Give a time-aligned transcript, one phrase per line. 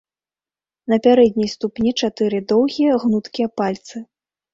[0.93, 3.95] На пярэдняй ступні чатыры доўгія, гнуткія пальцы.